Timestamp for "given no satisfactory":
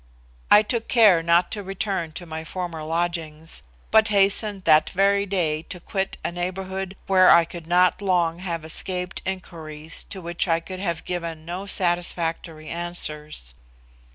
11.05-12.67